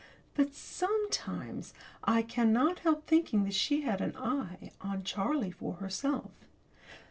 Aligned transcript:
but, 0.33 0.55
sometimes, 0.55 1.75
I 2.03 2.23
cannot 2.23 2.79
help 2.79 3.05
thinking 3.05 3.43
that 3.43 3.53
she 3.53 3.81
had 3.81 4.01
an 4.01 4.17
eye 4.17 4.71
on 4.81 5.03
Charlie 5.03 5.51
for 5.51 5.73
herself. 5.75 6.31